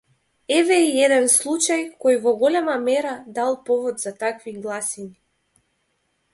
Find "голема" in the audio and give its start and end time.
2.41-2.79